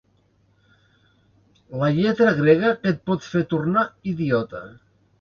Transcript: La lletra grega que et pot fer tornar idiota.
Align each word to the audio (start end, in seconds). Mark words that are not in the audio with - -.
La 1.83 1.91
lletra 1.99 2.33
grega 2.41 2.75
que 2.83 2.97
et 2.97 3.07
pot 3.11 3.31
fer 3.31 3.47
tornar 3.55 3.89
idiota. 4.17 4.69